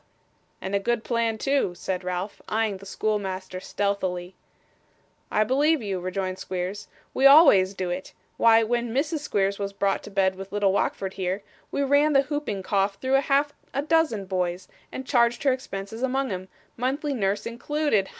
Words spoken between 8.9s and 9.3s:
Mrs